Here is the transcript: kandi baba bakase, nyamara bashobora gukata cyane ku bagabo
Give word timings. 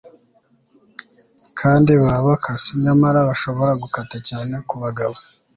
kandi 1.59 1.91
baba 2.01 2.21
bakase, 2.27 2.69
nyamara 2.83 3.19
bashobora 3.29 3.71
gukata 3.81 4.17
cyane 4.27 4.53
ku 4.67 4.75
bagabo 4.83 5.15